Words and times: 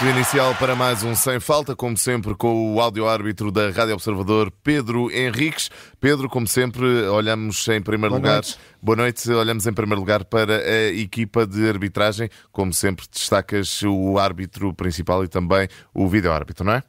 Apito 0.00 0.16
inicial 0.16 0.54
para 0.54 0.74
mais 0.74 1.02
um 1.02 1.14
Sem 1.14 1.38
Falta, 1.38 1.76
como 1.76 1.94
sempre, 1.94 2.34
com 2.34 2.74
o 2.74 2.80
áudio-árbitro 2.80 3.52
da 3.52 3.68
Rádio 3.68 3.92
Observador, 3.92 4.50
Pedro 4.62 5.10
Henriques. 5.10 5.68
Pedro, 6.00 6.26
como 6.26 6.46
sempre, 6.46 6.86
olhamos 7.06 7.68
em 7.68 7.82
primeiro 7.82 8.14
Boa 8.14 8.18
lugar. 8.18 8.32
noite. 8.36 8.58
Boa 8.80 8.96
noite, 8.96 9.30
olhamos 9.30 9.66
em 9.66 9.72
primeiro 9.74 10.00
lugar 10.00 10.24
para 10.24 10.56
a 10.56 10.86
equipa 10.88 11.46
de 11.46 11.68
arbitragem. 11.68 12.30
Como 12.50 12.72
sempre, 12.72 13.04
destacas 13.12 13.82
o 13.82 14.18
árbitro 14.18 14.72
principal 14.72 15.22
e 15.22 15.28
também 15.28 15.68
o 15.92 16.08
vídeo-árbitro, 16.08 16.64
não 16.64 16.72
é? 16.72 16.82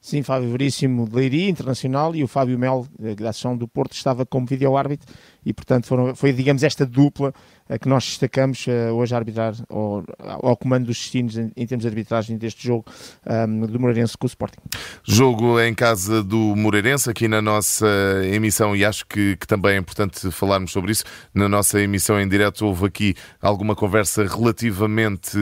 Sim, 0.00 0.22
Fábio 0.22 0.50
Veríssimo 0.50 1.08
de 1.08 1.16
Leiria, 1.16 1.48
internacional, 1.48 2.14
e 2.14 2.22
o 2.22 2.28
Fábio 2.28 2.56
Mel, 2.56 2.86
eh, 3.02 3.16
da 3.16 3.30
Ação 3.30 3.56
do 3.56 3.66
Porto, 3.66 3.94
estava 3.94 4.24
como 4.24 4.46
vídeo-árbitro 4.46 5.12
e, 5.44 5.52
portanto, 5.52 5.86
foram, 5.86 6.14
foi, 6.14 6.32
digamos, 6.32 6.62
esta 6.62 6.86
dupla 6.86 7.32
eh, 7.68 7.78
que 7.78 7.88
nós 7.88 8.04
destacamos 8.04 8.66
eh, 8.68 8.90
hoje 8.90 9.14
a 9.14 9.18
arbitrar 9.18 9.54
ao, 9.70 10.04
ao 10.18 10.56
comando 10.56 10.86
dos 10.86 10.98
destinos 10.98 11.36
em, 11.38 11.50
em 11.56 11.66
termos 11.66 11.82
de 11.82 11.88
arbitragem 11.88 12.36
deste 12.36 12.66
jogo 12.66 12.84
ahm, 13.26 13.66
do 13.66 13.80
Moreirense 13.80 14.18
com 14.18 14.26
o 14.26 14.28
Sporting. 14.28 14.60
Jogo 15.02 15.58
em 15.60 15.74
casa 15.74 16.22
do 16.22 16.54
Moreirense, 16.56 17.08
aqui 17.08 17.26
na 17.26 17.40
nossa 17.40 17.86
emissão, 18.24 18.76
e 18.76 18.84
acho 18.84 19.06
que, 19.06 19.36
que 19.36 19.46
também 19.46 19.76
é 19.76 19.78
importante 19.78 20.30
falarmos 20.30 20.72
sobre 20.72 20.92
isso. 20.92 21.04
Na 21.32 21.48
nossa 21.48 21.80
emissão 21.80 22.20
em 22.20 22.28
direto, 22.28 22.66
houve 22.66 22.86
aqui 22.86 23.14
alguma 23.40 23.74
conversa 23.74 24.26
relativamente 24.26 25.38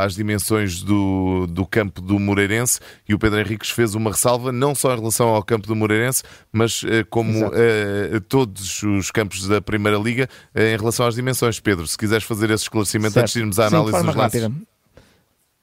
às 0.00 0.14
dimensões 0.14 0.82
do, 0.82 1.46
do 1.46 1.66
campo 1.66 2.00
do 2.00 2.18
Moreirense, 2.18 2.80
e 3.06 3.14
o 3.14 3.18
Pedro 3.18 3.38
Henriques 3.40 3.70
fez 3.70 3.94
uma 3.94 4.10
ressalva, 4.10 4.50
não 4.50 4.74
só 4.74 4.94
em 4.94 4.98
relação 4.98 5.28
ao 5.28 5.42
campo 5.42 5.66
do 5.66 5.76
Moreirense, 5.76 6.22
mas 6.50 6.82
eh, 6.86 7.04
como 7.04 7.50
eh, 7.52 8.18
todos 8.28 8.82
os 8.82 9.10
campos 9.10 9.45
da 9.48 9.60
Primeira 9.60 9.98
Liga, 9.98 10.28
eh, 10.54 10.74
em 10.74 10.76
relação 10.76 11.06
às 11.06 11.14
dimensões. 11.14 11.58
Pedro, 11.60 11.86
se 11.86 11.96
quiseres 11.96 12.24
fazer 12.24 12.50
esse 12.50 12.64
esclarecimento 12.64 13.12
Certo. 13.14 13.24
antes 13.24 13.34
de 13.34 13.40
irmos 13.40 13.58
à 13.58 13.64
Sim, 13.64 13.70
de 13.70 13.74
análise 13.76 13.90
forma 13.92 14.12
dos 14.12 14.20
lances. 14.22 14.42
rápida. 14.42 14.66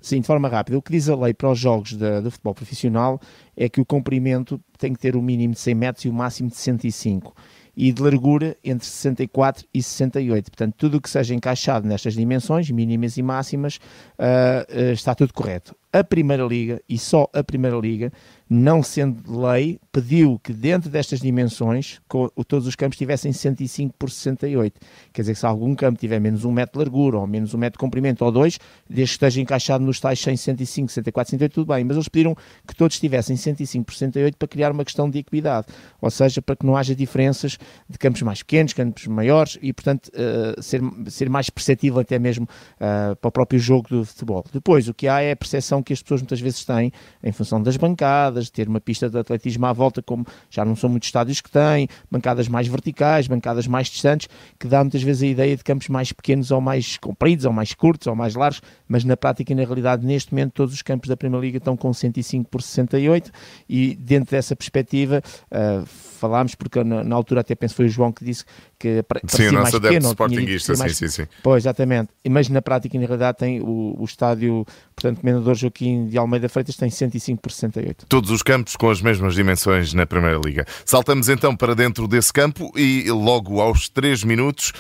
Sim, 0.02 0.20
de 0.20 0.28
forma 0.28 0.50
rápida. 0.50 0.78
O 0.78 0.82
que 0.82 0.92
diz 0.92 1.08
a 1.08 1.16
lei 1.16 1.34
para 1.34 1.50
os 1.50 1.58
jogos 1.58 1.94
da- 1.94 2.20
do 2.20 2.30
futebol 2.30 2.54
profissional 2.54 3.22
é 3.56 3.70
que 3.70 3.80
o 3.80 3.86
comprimento 3.86 4.60
tem 4.78 4.92
que 4.92 5.00
ter 5.00 5.16
o 5.16 5.22
mínimo 5.22 5.54
de 5.54 5.60
100 5.62 5.76
metros 5.76 6.04
e 6.06 6.10
o 6.10 6.14
máximo 6.14 6.50
de 6.50 6.58
105. 6.58 7.34
E 7.76 7.92
de 7.92 8.02
largura 8.04 8.56
entre 8.64 8.86
64 8.86 9.66
e 9.74 9.82
68. 9.82 10.52
Portanto, 10.52 10.76
tudo 10.78 10.98
o 10.98 11.02
que 11.02 11.10
seja 11.10 11.34
encaixado 11.34 11.88
nestas 11.88 12.14
dimensões, 12.14 12.70
mínimas 12.70 13.18
e 13.18 13.24
máximas, 13.24 13.80
ah, 14.20 14.66
ah, 14.70 14.92
está 14.92 15.16
tudo 15.16 15.34
correto. 15.34 15.74
A 15.94 16.04
Primeira 16.04 16.44
Liga, 16.44 16.82
e 16.90 16.98
só 16.98 17.30
a 17.32 17.44
Primeira 17.44 17.78
Liga, 17.78 18.12
não 18.50 18.84
sendo 18.84 19.40
lei, 19.40 19.80
pediu 19.92 20.40
que 20.40 20.54
dentro 20.54 20.90
destas 20.90 21.20
dimensões 21.20 22.02
todos 22.48 22.68
os 22.68 22.76
campos 22.76 22.98
tivessem 22.98 23.32
105 23.32 23.94
por 23.98 24.10
68. 24.10 24.80
Quer 25.12 25.22
dizer 25.22 25.34
que 25.34 25.40
se 25.40 25.46
algum 25.46 25.76
campo 25.76 26.00
tiver 26.00 26.20
menos 26.20 26.46
um 26.46 26.52
metro 26.52 26.74
de 26.74 26.80
largura, 26.80 27.20
ou 27.20 27.28
menos 27.28 27.54
um 27.54 27.58
metro 27.58 27.78
de 27.78 27.80
comprimento, 27.80 28.26
ou 28.26 28.32
dois, 28.32 28.60
desde 28.90 29.12
que 29.12 29.26
esteja 29.26 29.42
encaixado 29.42 29.84
nos 29.84 30.00
tais 30.00 30.20
100, 30.20 30.38
105, 30.38 30.88
64, 30.90 31.30
68, 31.30 31.54
tudo 31.54 31.74
bem. 31.74 31.84
Mas 31.84 31.96
eles 31.96 32.10
pediram 32.10 32.36
que 32.68 32.76
todos 32.76 33.00
tivessem 33.00 33.36
105 33.36 33.86
por 33.86 33.94
68 33.94 34.38
para 34.38 34.48
criar 34.48 34.72
uma 34.72 34.84
questão 34.84 35.10
de 35.10 35.20
equidade. 35.20 35.68
Ou 36.02 36.10
seja, 36.10 36.42
para 36.42 36.56
que 36.56 36.66
não 36.66 36.76
haja 36.76 36.96
diferenças 36.96 37.58
de 37.90 37.98
campos 37.98 38.22
mais 38.24 38.40
pequenos, 38.42 38.74
campos 38.74 39.06
maiores, 39.08 39.60
e 39.62 39.72
portanto 39.74 40.10
eh, 40.14 40.56
ser, 40.60 40.82
ser 41.08 41.30
mais 41.30 41.50
perceptível 41.50 42.00
até 42.00 42.18
mesmo 42.18 42.48
eh, 42.80 43.16
para 43.16 43.30
o 43.30 43.32
próprio 43.32 43.60
jogo 43.60 43.90
do 43.90 44.06
futebol. 44.06 44.44
Depois, 44.52 44.88
o 44.88 44.94
que 44.94 45.08
há 45.08 45.22
é 45.22 45.32
a 45.32 45.36
percepção 45.36 45.83
que 45.84 45.94
as 45.94 46.02
pessoas 46.02 46.22
muitas 46.22 46.40
vezes 46.40 46.64
têm 46.66 46.92
em 47.24 47.32
função 47.32 47.62
das 47.62 47.78
bancadas, 47.78 48.50
ter 48.50 48.68
uma 48.68 48.80
pista 48.80 49.10
de 49.10 49.18
atletismo 49.18 49.66
à 49.66 49.74
volta, 49.74 50.02
como 50.02 50.26
já 50.50 50.64
não 50.66 50.76
são 50.76 50.90
muitos 50.90 51.08
estádios 51.08 51.42
que 51.42 51.50
têm, 51.52 51.88
bancadas 52.10 52.48
mais 52.48 52.68
verticais, 52.68 53.28
bancadas 53.28 53.68
mais 53.68 53.88
distantes, 53.88 54.28
que 54.60 54.68
dá 54.68 54.84
muitas 54.84 55.04
vezes 55.04 55.24
a 55.24 55.28
ideia 55.28 55.56
de 55.58 55.64
campos 55.64 55.88
mais 55.90 56.12
pequenos 56.12 56.52
ou 56.52 56.62
mais 56.62 56.98
compridos, 56.98 57.46
ou 57.46 57.52
mais 57.54 57.74
curtos, 57.74 58.08
ou 58.08 58.16
mais 58.16 58.36
largos, 58.36 58.62
mas 58.88 59.04
na 59.04 59.18
prática 59.18 59.52
e 59.52 59.56
na 59.56 59.64
realidade, 59.64 60.06
neste 60.06 60.32
momento, 60.34 60.54
todos 60.54 60.74
os 60.74 60.82
campos 60.82 61.10
da 61.10 61.18
Primeira 61.18 61.46
Liga 61.46 61.58
estão 61.58 61.76
com 61.76 61.94
105 61.94 62.50
por 62.50 62.62
68 62.62 63.32
e 63.70 63.96
dentro 63.96 64.32
dessa 64.32 64.56
perspectiva 64.56 65.22
ah, 65.52 65.84
falámos, 65.86 66.56
porque 66.56 66.84
na, 66.84 67.04
na 67.04 67.16
altura 67.16 67.42
até 67.42 67.54
penso 67.56 67.76
foi 67.76 67.86
o 67.86 67.90
João 67.90 68.12
que 68.12 68.24
disse 68.24 68.46
que 68.80 69.04
pa- 69.04 69.20
Sim, 69.20 69.28
parecia 69.28 69.50
o 69.50 69.54
mais 69.54 69.74
nosso 69.74 69.82
pequeno, 69.82 70.00
tinha 70.00 70.00
dito 70.00 70.02
que 70.02 70.24
sportinguista, 70.24 70.74
sim, 70.76 70.80
mais 70.80 70.98
sim, 70.98 71.08
sim. 71.10 71.28
Pois, 71.42 71.64
exatamente. 71.64 72.10
Mas 72.30 72.50
na 72.50 72.62
prática 72.62 72.96
e 72.96 73.00
na 73.00 73.06
realidade 73.06 73.38
tem 73.38 73.62
o, 73.62 73.96
o 74.00 74.06
estádio, 74.06 74.66
portanto, 75.04 75.20
Comendador 75.22 75.54
Joaquim 75.56 76.08
de 76.08 76.18
Almeida 76.18 76.48
Freitas 76.48 76.76
tem 76.78 76.90
105 76.90 77.42
por 77.42 77.52
68. 77.52 78.06
Todos 78.08 78.32
os 78.32 78.42
campos 78.42 78.76
com 78.78 78.90
as 78.90 79.02
mesmas 79.02 79.36
dimensões 79.36 79.94
na 79.94 80.06
Primeira 80.06 80.40
Liga. 80.44 80.66
Saltamos 80.86 81.28
então 81.30 81.56
para 81.56 81.76
dentro 81.76 82.08
desse 82.08 82.32
campo 82.32 82.72
e 82.78 83.10
logo 83.12 83.60
aos 83.60 83.90
3 83.90 84.24
minutos 84.24 84.72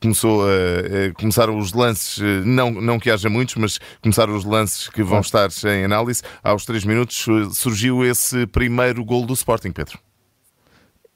começou 0.00 0.42
a, 0.44 0.46
a- 1.08 1.12
começaram 1.14 1.58
os 1.58 1.72
lances, 1.72 2.20
eh, 2.22 2.42
não, 2.44 2.70
não 2.70 2.98
que 2.98 3.10
haja 3.10 3.28
muitos, 3.28 3.56
mas 3.56 3.78
começaram 4.00 4.34
os 4.34 4.44
lances 4.44 4.88
que 4.88 5.02
vão 5.02 5.20
estar 5.20 5.48
em 5.66 5.84
análise. 5.84 6.22
Aos 6.42 6.64
3 6.64 6.84
minutos 6.84 7.26
eh, 7.28 7.48
surgiu 7.52 8.04
esse 8.04 8.46
primeiro 8.46 9.04
gol 9.04 9.26
do 9.26 9.34
Sporting, 9.34 9.72
Pedro. 9.72 9.98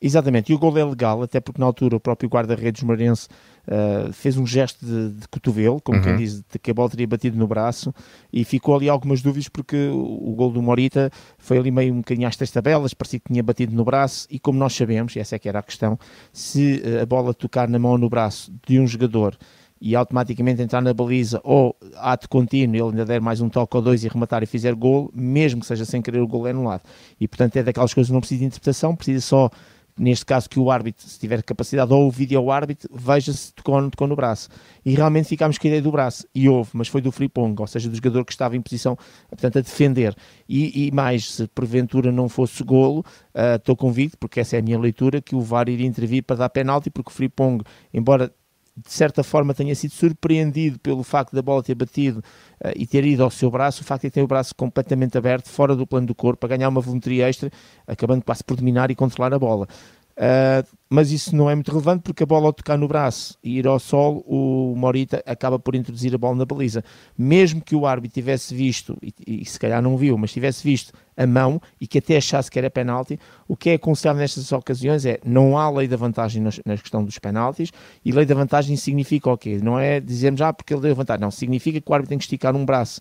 Exatamente, 0.00 0.50
e 0.50 0.54
o 0.54 0.58
gol 0.58 0.76
é 0.76 0.84
legal, 0.84 1.22
até 1.22 1.40
porque 1.40 1.60
na 1.60 1.66
altura 1.66 1.94
o 1.96 2.00
próprio 2.00 2.28
guarda-redes 2.28 2.82
Moreirense 2.82 3.28
uh, 3.66 4.12
fez 4.12 4.36
um 4.36 4.46
gesto 4.46 4.84
de, 4.84 5.10
de 5.10 5.28
cotovelo, 5.28 5.80
como 5.80 6.00
quem 6.02 6.16
diz, 6.16 6.40
de 6.40 6.58
que 6.58 6.70
a 6.70 6.74
bola 6.74 6.90
teria 6.90 7.06
batido 7.06 7.36
no 7.36 7.46
braço, 7.46 7.94
e 8.32 8.44
ficou 8.44 8.76
ali 8.76 8.88
algumas 8.88 9.22
dúvidas 9.22 9.48
porque 9.48 9.88
o, 9.88 10.30
o 10.30 10.34
gol 10.34 10.50
do 10.50 10.62
Morita 10.62 11.10
foi 11.38 11.58
ali 11.58 11.70
meio 11.70 11.92
um 11.92 11.98
bocadinho 11.98 12.28
às 12.28 12.36
três 12.36 12.50
tabelas, 12.50 12.94
parecia 12.94 13.20
que 13.20 13.32
tinha 13.32 13.42
batido 13.42 13.74
no 13.74 13.84
braço, 13.84 14.26
e 14.30 14.38
como 14.38 14.58
nós 14.58 14.74
sabemos, 14.74 15.14
e 15.16 15.20
essa 15.20 15.36
é 15.36 15.38
que 15.38 15.48
era 15.48 15.58
a 15.58 15.62
questão, 15.62 15.98
se 16.32 16.82
uh, 16.84 17.02
a 17.02 17.06
bola 17.06 17.34
tocar 17.34 17.68
na 17.68 17.78
mão 17.78 17.92
ou 17.92 17.98
no 17.98 18.08
braço 18.08 18.52
de 18.66 18.78
um 18.78 18.86
jogador 18.86 19.36
e 19.84 19.96
automaticamente 19.96 20.62
entrar 20.62 20.80
na 20.80 20.94
baliza 20.94 21.40
ou 21.42 21.74
ato 21.96 22.28
contínuo, 22.28 22.76
ele 22.76 22.82
ainda 22.84 23.04
der 23.04 23.20
mais 23.20 23.40
um 23.40 23.48
toque 23.48 23.76
ou 23.76 23.82
dois 23.82 24.04
e 24.04 24.08
rematar 24.08 24.40
e 24.40 24.46
fizer 24.46 24.76
gol, 24.76 25.10
mesmo 25.12 25.60
que 25.60 25.66
seja 25.66 25.84
sem 25.84 26.00
querer 26.00 26.20
o 26.20 26.26
gol 26.26 26.46
é 26.46 26.50
anulado. 26.50 26.82
E 27.20 27.26
portanto 27.26 27.56
é 27.56 27.64
daquelas 27.64 27.92
coisas 27.92 28.08
que 28.08 28.12
não 28.12 28.20
precisa 28.20 28.38
de 28.38 28.46
interpretação, 28.46 28.94
precisa 28.94 29.20
só 29.20 29.50
neste 29.98 30.24
caso 30.24 30.48
que 30.48 30.58
o 30.58 30.70
árbitro, 30.70 31.06
se 31.06 31.18
tiver 31.18 31.42
capacidade, 31.42 31.92
ou 31.92 32.06
o 32.06 32.10
vídeo-árbitro, 32.10 32.88
veja 32.92 33.32
se 33.32 33.52
tocou 33.52 33.90
tocou 33.90 34.06
no 34.06 34.16
braço. 34.16 34.48
E 34.84 34.94
realmente 34.94 35.28
ficámos 35.28 35.58
com 35.58 35.66
a 35.66 35.68
ideia 35.68 35.82
do 35.82 35.92
braço. 35.92 36.26
E 36.34 36.48
houve, 36.48 36.70
mas 36.72 36.88
foi 36.88 37.00
do 37.00 37.12
Fripong, 37.12 37.54
ou 37.58 37.66
seja, 37.66 37.88
do 37.88 37.94
jogador 37.94 38.24
que 38.24 38.32
estava 38.32 38.56
em 38.56 38.60
posição, 38.60 38.96
portanto, 39.28 39.58
a 39.58 39.60
defender. 39.60 40.14
E, 40.48 40.86
e 40.86 40.90
mais, 40.92 41.32
se 41.32 41.46
porventura 41.48 42.10
não 42.10 42.28
fosse 42.28 42.62
golo, 42.62 43.04
ah, 43.34 43.56
estou 43.56 43.76
convicto, 43.76 44.16
porque 44.18 44.40
essa 44.40 44.56
é 44.56 44.58
a 44.58 44.62
minha 44.62 44.78
leitura, 44.78 45.20
que 45.20 45.34
o 45.34 45.40
VAR 45.40 45.68
iria 45.68 45.86
intervir 45.86 46.22
para 46.22 46.36
dar 46.36 46.48
penalti, 46.48 46.90
porque 46.90 47.10
o 47.10 47.12
Fripong, 47.12 47.62
embora 47.92 48.32
de 48.76 48.90
certa 48.90 49.22
forma 49.22 49.52
tenha 49.52 49.74
sido 49.74 49.92
surpreendido 49.92 50.78
pelo 50.78 51.02
facto 51.02 51.34
da 51.34 51.42
bola 51.42 51.62
ter 51.62 51.74
batido 51.74 52.22
eh, 52.64 52.72
e 52.76 52.86
ter 52.86 53.04
ido 53.04 53.22
ao 53.22 53.30
seu 53.30 53.50
braço, 53.50 53.82
o 53.82 53.84
facto 53.84 54.02
de 54.02 54.10
ter 54.10 54.22
o 54.22 54.26
braço 54.26 54.54
completamente 54.54 55.16
aberto, 55.18 55.48
fora 55.48 55.76
do 55.76 55.86
plano 55.86 56.06
do 56.06 56.14
corpo, 56.14 56.40
para 56.40 56.56
ganhar 56.56 56.68
uma 56.68 56.80
volumetria 56.80 57.28
extra, 57.28 57.50
acabando 57.86 58.24
quase 58.24 58.42
por 58.42 58.56
dominar 58.56 58.90
e 58.90 58.94
controlar 58.94 59.34
a 59.34 59.38
bola. 59.38 59.68
Uh, 60.12 60.66
mas 60.90 61.10
isso 61.10 61.34
não 61.34 61.48
é 61.48 61.54
muito 61.54 61.70
relevante 61.70 62.02
porque 62.02 62.22
a 62.22 62.26
bola 62.26 62.46
ao 62.46 62.52
tocar 62.52 62.76
no 62.76 62.86
braço 62.86 63.38
e 63.42 63.58
ir 63.58 63.66
ao 63.66 63.78
solo, 63.78 64.22
o 64.26 64.74
Morita 64.76 65.22
acaba 65.26 65.58
por 65.58 65.74
introduzir 65.74 66.14
a 66.14 66.18
bola 66.18 66.36
na 66.36 66.44
baliza. 66.44 66.84
Mesmo 67.16 67.62
que 67.62 67.74
o 67.74 67.86
árbitro 67.86 68.14
tivesse 68.14 68.54
visto, 68.54 68.98
e, 69.02 69.14
e 69.26 69.44
se 69.46 69.58
calhar 69.58 69.80
não 69.80 69.96
viu, 69.96 70.18
mas 70.18 70.30
tivesse 70.32 70.62
visto 70.62 70.92
a 71.16 71.26
mão 71.26 71.60
e 71.80 71.86
que 71.86 71.96
até 71.98 72.18
achasse 72.18 72.50
que 72.50 72.58
era 72.58 72.70
penalti, 72.70 73.18
o 73.48 73.56
que 73.56 73.70
é 73.70 73.74
aconselhável 73.74 74.20
nestas 74.20 74.52
ocasiões 74.52 75.06
é 75.06 75.18
não 75.24 75.56
há 75.56 75.70
lei 75.70 75.88
da 75.88 75.96
vantagem 75.96 76.42
nas- 76.42 76.60
na 76.66 76.76
questão 76.76 77.02
dos 77.02 77.18
penaltis 77.18 77.70
e 78.04 78.12
lei 78.12 78.26
da 78.26 78.34
vantagem 78.34 78.76
significa 78.76 79.30
o 79.30 79.38
quê? 79.38 79.58
Não 79.62 79.78
é 79.78 79.98
dizermos, 79.98 80.42
ah, 80.42 80.52
porque 80.52 80.74
ele 80.74 80.82
deu 80.82 80.94
vantagem. 80.94 81.22
Não, 81.22 81.30
significa 81.30 81.80
que 81.80 81.90
o 81.90 81.94
árbitro 81.94 82.10
tem 82.10 82.18
que 82.18 82.24
esticar 82.24 82.54
um 82.54 82.66
braço 82.66 83.00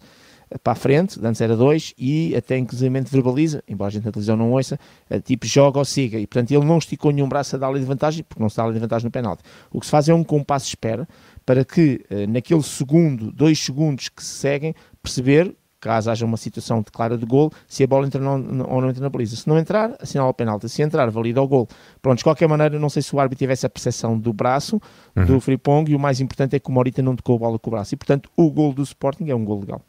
para 0.63 0.73
a 0.73 0.75
frente, 0.75 1.19
antes 1.23 1.41
era 1.41 1.55
dois, 1.55 1.93
e 1.97 2.35
até 2.35 2.57
inclusivamente 2.57 3.11
verbaliza, 3.11 3.63
embora 3.67 3.89
a 3.89 3.91
gente 3.91 4.05
na 4.05 4.11
televisão 4.11 4.35
não 4.35 4.51
ouça, 4.51 4.79
eh, 5.09 5.19
tipo 5.19 5.45
joga 5.45 5.79
ou 5.79 5.85
siga, 5.85 6.19
e 6.19 6.27
portanto 6.27 6.51
ele 6.51 6.65
não 6.65 6.77
esticou 6.77 7.11
nenhum 7.11 7.27
braço 7.27 7.55
a 7.55 7.59
dar 7.59 7.69
lei 7.69 7.79
de 7.79 7.87
vantagem, 7.87 8.23
porque 8.23 8.41
não 8.41 8.49
se 8.49 8.57
dá 8.57 8.65
lei 8.65 8.73
de 8.73 8.79
vantagem 8.79 9.05
no 9.05 9.11
penalti. 9.11 9.43
O 9.71 9.79
que 9.79 9.85
se 9.85 9.91
faz 9.91 10.09
é 10.09 10.13
um 10.13 10.23
compasso 10.23 10.65
de 10.65 10.71
espera, 10.71 11.07
para 11.45 11.63
que 11.63 12.05
eh, 12.09 12.27
naquele 12.27 12.63
segundo, 12.63 13.31
dois 13.31 13.59
segundos 13.59 14.09
que 14.09 14.23
se 14.23 14.33
seguem, 14.33 14.75
perceber, 15.01 15.55
caso 15.81 16.09
haja 16.09 16.25
uma 16.25 16.37
situação 16.37 16.81
de 16.81 16.91
clara 16.91 17.17
de 17.17 17.25
gol, 17.25 17.51
se 17.67 17.83
a 17.83 17.87
bola 17.87 18.05
entra 18.05 18.21
ou 18.21 18.37
não 18.37 18.89
entra 18.89 19.01
na 19.01 19.09
baliza. 19.09 19.35
Se 19.35 19.47
não 19.47 19.57
entrar, 19.57 19.95
assinala 19.99 20.29
o 20.29 20.33
penalti. 20.33 20.69
Se 20.69 20.81
entrar, 20.81 21.09
valida 21.09 21.41
o 21.41 21.47
gol. 21.47 21.67
Pronto, 22.01 22.19
de 22.19 22.23
qualquer 22.23 22.47
maneira, 22.47 22.79
não 22.79 22.89
sei 22.89 23.01
se 23.01 23.13
o 23.15 23.19
árbitro 23.19 23.39
tivesse 23.39 23.65
a 23.65 23.69
percepção 23.69 24.17
do 24.17 24.31
braço, 24.31 24.79
do 25.25 25.39
Fripong, 25.41 25.91
e 25.91 25.95
o 25.95 25.99
mais 25.99 26.21
importante 26.21 26.55
é 26.55 26.59
que 26.59 26.69
o 26.69 26.71
Morita 26.71 27.01
não 27.01 27.15
tocou 27.15 27.35
a 27.35 27.39
bola 27.39 27.59
com 27.59 27.69
o 27.69 27.71
braço. 27.71 27.93
E 27.95 27.97
portanto, 27.97 28.29
o 28.37 28.49
gol 28.51 28.73
do 28.73 28.83
Sporting 28.83 29.29
é 29.29 29.35
um 29.35 29.43
gol 29.43 29.61
legal. 29.61 29.81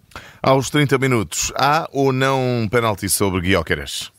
Aos 0.42 0.70
30 0.70 0.98
minutos, 0.98 1.52
há 1.56 1.88
ou 1.92 2.12
não 2.12 2.40
um 2.40 2.68
penalti 2.68 3.08
sobre 3.08 3.40
Guióqueras? 3.42 4.10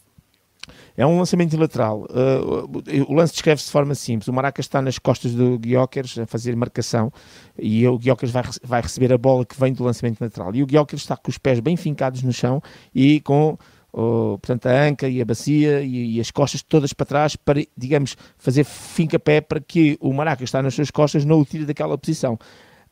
É 0.95 1.05
um 1.05 1.17
lançamento 1.17 1.57
lateral. 1.57 2.05
Uh, 2.09 3.05
o 3.07 3.13
lance 3.13 3.33
descreve-se 3.33 3.67
de 3.67 3.71
forma 3.71 3.95
simples. 3.95 4.27
O 4.27 4.33
Maraca 4.33 4.61
está 4.61 4.81
nas 4.81 4.99
costas 4.99 5.33
do 5.33 5.57
Guióqueres 5.57 6.17
a 6.19 6.25
fazer 6.25 6.55
marcação 6.55 7.11
e 7.57 7.87
o 7.87 7.97
Guióqueres 7.97 8.31
vai, 8.31 8.43
vai 8.63 8.81
receber 8.81 9.11
a 9.11 9.17
bola 9.17 9.45
que 9.45 9.59
vem 9.59 9.73
do 9.73 9.83
lançamento 9.83 10.21
lateral. 10.21 10.53
E 10.53 10.61
o 10.61 10.65
Guióqueres 10.65 11.01
está 11.03 11.17
com 11.17 11.29
os 11.29 11.37
pés 11.37 11.59
bem 11.59 11.75
fincados 11.75 12.21
no 12.21 12.31
chão 12.31 12.61
e 12.93 13.19
com 13.21 13.57
portanto, 13.93 14.65
a 14.65 14.85
anca 14.85 15.07
e 15.07 15.21
a 15.21 15.25
bacia 15.25 15.81
e, 15.81 16.15
e 16.15 16.19
as 16.19 16.31
costas 16.31 16.63
todas 16.63 16.93
para 16.93 17.05
trás 17.05 17.35
para, 17.35 17.63
digamos, 17.77 18.17
fazer 18.37 18.63
finca-pé 18.63 19.39
para 19.39 19.59
que 19.59 19.97
o 20.01 20.11
Maraca 20.11 20.37
que 20.37 20.43
está 20.43 20.61
nas 20.63 20.73
suas 20.73 20.89
costas 20.89 21.23
não 21.23 21.39
o 21.39 21.45
tire 21.45 21.65
daquela 21.65 21.97
posição. 21.97 22.37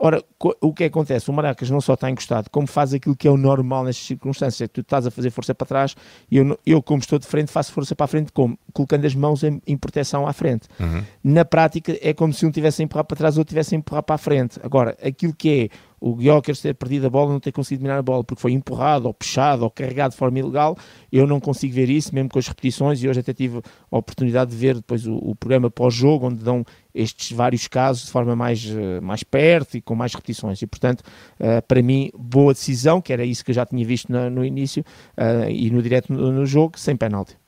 Ora, 0.04 0.24
o 0.60 0.74
que 0.74 0.86
acontece? 0.86 1.30
O 1.30 1.34
Maracas 1.34 1.70
não 1.70 1.80
só 1.80 1.94
está 1.94 2.10
encostado, 2.10 2.50
como 2.50 2.66
faz 2.66 2.92
aquilo 2.92 3.16
que 3.16 3.28
é 3.28 3.32
o 3.32 3.38
normal 3.38 3.84
nestas 3.84 4.08
circunstâncias, 4.08 4.68
tu 4.74 4.82
estás 4.82 5.06
a 5.06 5.12
fazer 5.12 5.30
força 5.30 5.54
para 5.54 5.68
trás 5.68 5.96
e 6.30 6.38
eu, 6.38 6.60
eu 6.66 6.82
como 6.82 7.02
estou 7.02 7.20
de 7.20 7.28
frente, 7.28 7.52
faço 7.52 7.72
força 7.72 7.96
para 7.96 8.06
a 8.06 8.08
frente, 8.08 8.32
como? 8.32 8.58
Colocando 8.74 9.06
as 9.06 9.14
mãos 9.14 9.44
em, 9.44 9.62
em 9.68 9.78
proteção 9.78 10.26
à 10.26 10.34
frente. 10.34 10.68
Uhum. 10.80 11.04
Na 11.24 11.46
prática, 11.46 11.96
é 12.02 12.16
como 12.16 12.34
se 12.34 12.48
um 12.48 12.50
tivesse 12.50 12.82
a 12.82 12.86
empurrar 12.86 13.06
para 13.06 13.16
trás 13.16 13.38
ou 13.38 13.46
tivesse 13.46 13.76
a 13.76 13.78
empurrar 13.78 14.02
para 14.02 14.16
a 14.16 14.18
frente. 14.18 14.60
Agora, 14.64 14.98
aquilo 15.04 15.36
que 15.36 15.70
é 15.72 15.91
o 16.02 16.16
Guiocas 16.16 16.60
ter 16.60 16.74
perdido 16.74 17.06
a 17.06 17.10
bola, 17.12 17.32
não 17.32 17.40
ter 17.40 17.52
conseguido 17.52 17.84
dominar 17.84 18.00
a 18.00 18.02
bola 18.02 18.24
porque 18.24 18.42
foi 18.42 18.54
empurrado 18.54 19.06
ou 19.08 19.14
puxado 19.14 19.64
ou 19.64 19.70
carregado 19.70 20.12
de 20.12 20.18
forma 20.18 20.40
ilegal, 20.40 20.76
eu 21.12 21.28
não 21.28 21.40
consigo 21.40 21.76
ver 21.76 21.90
isso, 21.90 22.14
mesmo 22.14 22.28
com 22.28 22.40
as 22.40 22.48
repetições, 22.48 23.04
e 23.04 23.08
hoje 23.08 23.20
até 23.20 23.32
tive 23.34 23.62
a 23.92 23.98
oportunidade 23.98 24.50
de 24.50 24.58
ver 24.58 24.76
depois 24.76 25.06
o, 25.06 25.14
o 25.18 25.36
programa 25.36 25.70
pós-jogo, 25.70 26.26
onde 26.26 26.44
dão 26.44 26.66
estes 26.94 27.32
vários 27.38 27.68
casos 27.68 28.06
de 28.06 28.12
forma 28.12 28.36
mais, 28.36 28.66
eh, 28.66 29.00
mais 29.00 29.24
perto 29.24 29.78
e 29.78 29.82
com 29.82 29.96
mais 29.96 30.14
repetições. 30.14 30.62
E, 30.62 30.68
portanto, 30.68 31.02
uh, 31.40 31.62
para 31.68 31.82
mim, 31.82 32.10
boa 32.18 32.54
decisão, 32.54 33.00
que 33.00 33.14
era 33.14 33.24
isso 33.24 33.46
que 33.46 33.52
eu 33.52 33.56
já 33.56 33.66
tinha 33.66 33.86
visto 33.86 34.12
no, 34.12 34.44
início 34.44 34.84
uh, 35.18 35.50
e 35.50 35.70
no 35.70 35.82
direto 35.82 36.12
no 36.12 36.46
jogo, 36.46 36.78
sem 36.78 36.98
penalti. 36.98 37.41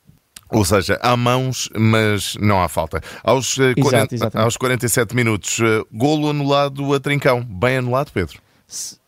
Ou 0.53 0.63
seja, 0.63 1.00
há 1.01 1.17
mãos, 1.17 1.69
mas 1.77 2.35
não 2.39 2.61
há 2.61 2.69
falta. 2.69 3.01
Aos, 3.23 3.57
Exato, 3.57 3.81
40, 3.81 4.41
aos 4.41 4.57
47 4.57 5.15
minutos, 5.15 5.59
golo 5.91 6.29
anulado 6.29 6.94
a 6.94 7.00
trincão. 7.00 7.44
Bem 7.44 7.77
anulado, 7.77 8.11
Pedro? 8.11 8.39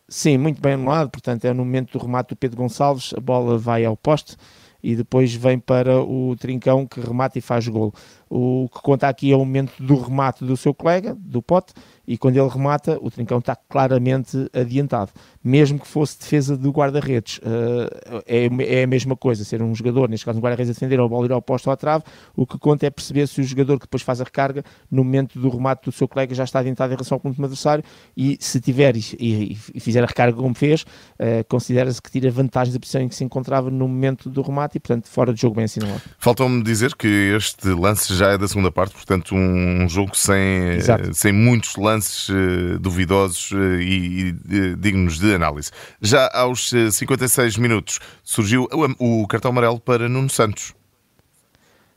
Sim, 0.08 0.38
muito 0.38 0.60
bem 0.60 0.74
anulado, 0.74 1.10
portanto 1.10 1.44
é 1.44 1.52
no 1.52 1.64
momento 1.64 1.98
do 1.98 2.04
remate 2.04 2.30
do 2.30 2.36
Pedro 2.36 2.58
Gonçalves, 2.58 3.12
a 3.16 3.20
bola 3.20 3.58
vai 3.58 3.84
ao 3.84 3.96
poste 3.96 4.36
e 4.82 4.94
depois 4.94 5.34
vem 5.34 5.58
para 5.58 6.00
o 6.00 6.36
Trincão 6.36 6.86
que 6.86 7.00
remata 7.00 7.36
e 7.36 7.40
faz 7.40 7.66
gol. 7.66 7.92
O 8.30 8.68
que 8.72 8.80
conta 8.80 9.08
aqui 9.08 9.32
é 9.32 9.34
o 9.34 9.40
momento 9.40 9.72
do 9.82 10.00
remate 10.00 10.44
do 10.44 10.56
seu 10.56 10.72
colega, 10.72 11.16
do 11.18 11.42
Pote, 11.42 11.72
e 12.06 12.16
quando 12.16 12.36
ele 12.36 12.48
remata, 12.48 12.98
o 13.00 13.10
Trincão 13.10 13.38
está 13.38 13.56
claramente 13.56 14.48
adiantado. 14.52 15.10
Mesmo 15.42 15.78
que 15.78 15.86
fosse 15.86 16.18
defesa 16.18 16.56
do 16.56 16.70
guarda-redes, 16.70 17.38
uh, 17.38 18.22
é, 18.26 18.48
é 18.80 18.84
a 18.84 18.86
mesma 18.86 19.16
coisa, 19.16 19.44
ser 19.44 19.62
um 19.62 19.74
jogador, 19.74 20.08
neste 20.08 20.24
caso 20.24 20.38
um 20.38 20.42
guarda-redes 20.42 20.70
a 20.70 20.72
defender, 20.74 21.00
ou 21.00 21.06
a 21.06 21.08
bola 21.08 21.26
ir 21.26 21.32
ao 21.32 21.42
posto 21.42 21.66
ou 21.66 21.72
à 21.72 21.76
trave, 21.76 22.04
o 22.34 22.46
que 22.46 22.58
conta 22.58 22.86
é 22.86 22.90
perceber 22.90 23.26
se 23.26 23.40
o 23.40 23.44
jogador 23.44 23.78
que 23.78 23.86
depois 23.86 24.02
faz 24.02 24.20
a 24.20 24.24
recarga, 24.24 24.62
no 24.90 25.02
momento 25.04 25.38
do 25.38 25.48
remate 25.48 25.84
do 25.84 25.92
seu 25.92 26.06
colega, 26.06 26.34
já 26.34 26.44
está 26.44 26.60
adiantado 26.60 26.92
em 26.92 26.96
relação 26.96 27.16
ao 27.16 27.20
ponto 27.20 27.40
adversário, 27.42 27.84
e 28.16 28.36
se 28.40 28.60
tiver 28.60 28.96
e, 28.96 29.00
e, 29.18 29.58
e 29.74 29.80
fizer 29.80 30.02
a 30.02 30.06
recarga 30.06 30.36
como 30.36 30.54
fez, 30.54 30.82
uh, 30.82 31.44
considera-se 31.48 32.00
que 32.00 32.10
tira 32.10 32.30
vantagem 32.30 32.72
da 32.72 32.78
posição 32.78 33.00
em 33.00 33.08
que 33.08 33.14
se 33.14 33.24
encontrava 33.24 33.70
no 33.70 33.88
momento 33.88 34.30
do 34.30 34.42
remate, 34.42 34.76
e 34.76 34.80
portanto 34.80 35.08
fora 35.08 35.32
de 35.32 35.40
jogo 35.40 35.56
bem 35.56 35.64
assinalado. 35.64 36.02
Faltou-me 36.18 36.62
dizer 36.62 36.94
que 36.94 37.34
este 37.36 37.68
lance 37.68 38.14
já 38.14 38.32
é 38.32 38.38
da 38.38 38.46
segunda 38.46 38.70
parte, 38.70 38.94
portanto 38.94 39.34
um 39.34 39.88
jogo 39.88 40.16
sem, 40.16 40.78
sem 41.12 41.32
muitos 41.32 41.76
lances 41.76 41.95
lances 41.96 42.28
uh, 42.28 42.78
duvidosos 42.78 43.50
uh, 43.52 43.80
e, 43.80 44.28
e 44.28 44.76
dignos 44.76 45.18
de 45.18 45.34
análise. 45.34 45.70
Já 46.00 46.30
aos 46.32 46.70
56 46.70 47.56
eh, 47.56 47.60
minutos 47.60 47.98
surgiu 48.22 48.68
o, 48.98 49.22
o 49.22 49.26
cartão 49.26 49.50
amarelo 49.50 49.80
para 49.80 50.08
Nuno 50.08 50.28
Santos. 50.28 50.74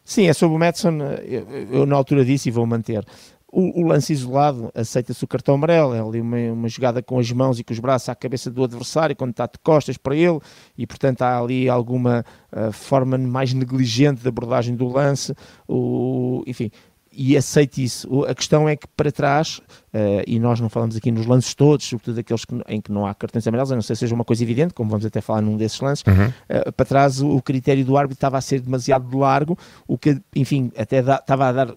Sim, 0.04 0.28
é 0.28 0.34
sobre 0.34 0.56
o 0.56 0.60
Madison, 0.60 0.98
eu, 1.24 1.48
eu, 1.72 1.86
na 1.86 1.96
altura 1.96 2.26
disse 2.26 2.50
e 2.50 2.52
vou 2.52 2.66
manter. 2.66 3.06
O, 3.52 3.82
o 3.82 3.88
lance 3.88 4.14
isolado 4.14 4.72
aceita-se 4.76 5.24
o 5.24 5.28
cartão 5.28 5.56
amarelo, 5.56 5.94
é 5.94 6.00
ali 6.00 6.22
uma, 6.22 6.38
uma, 6.38 6.68
jogada 6.68 7.02
com 7.02 7.18
as 7.20 7.32
mãos 7.32 7.60
e 7.60 7.64
com 7.64 7.74
os 7.74 7.80
braços 7.80 8.10
à 8.10 8.16
cabeça 8.16 8.50
do 8.52 8.64
adversário 8.64 9.16
quando 9.16 9.32
está 9.32 9.48
de 9.48 9.58
costas 9.64 9.98
para 9.98 10.16
ele 10.16 10.40
e 10.78 10.86
portanto 10.86 11.24
há 11.24 11.40
ali 11.40 11.68
alguma 11.68 12.24
uh, 12.52 12.72
forma 12.72 13.18
mais 13.18 13.52
negligente 13.52 14.22
de 14.22 14.28
abordagem 14.28 14.76
do 14.76 14.88
lance, 14.88 15.34
o, 15.68 16.44
enfim, 16.46 16.70
e 17.22 17.36
aceite 17.36 17.84
isso. 17.84 18.24
A 18.24 18.34
questão 18.34 18.70
é 18.70 18.78
que 18.78 18.88
para 18.96 19.12
trás, 19.12 19.58
uh, 19.94 20.24
e 20.26 20.40
nós 20.40 20.62
não 20.62 20.70
falamos 20.70 20.96
aqui 20.96 21.12
nos 21.12 21.26
lances 21.26 21.54
todos, 21.54 21.86
sobretudo 21.86 22.18
aqueles 22.18 22.46
que, 22.46 22.56
em 22.70 22.80
que 22.80 22.94
não 22.94 23.06
há 23.06 23.14
cartões 23.14 23.46
amarelos, 23.46 23.74
a 23.74 23.76
não 23.76 23.82
ser 23.82 23.98
seja 23.98 24.16
uma 24.16 24.24
coisa 24.24 24.42
evidente, 24.42 24.74
como 24.74 24.90
vamos 24.90 25.06
até 25.06 25.20
falar 25.20 25.42
num 25.42 25.58
desses 25.58 25.82
lances, 25.82 26.06
uhum. 26.08 26.28
uh, 26.28 26.72
para 26.72 26.86
trás 26.86 27.20
o, 27.20 27.28
o, 27.36 27.42
critério 27.42 27.84
do 27.84 27.98
árbitro 27.98 28.16
estava 28.16 28.38
a 28.38 28.42
ser 28.42 28.62
demasiado 28.62 29.18
largo, 29.18 29.58
o 29.86 29.98
que, 29.98 30.18
enfim, 30.34 30.72
até 30.78 31.02
da, 31.02 31.16
estava 31.16 31.50
a 31.50 31.52
dar 31.52 31.76